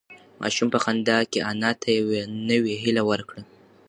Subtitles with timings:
[0.41, 3.41] ماشوم په خندا کې انا ته یوه نوې هیله ورکړه.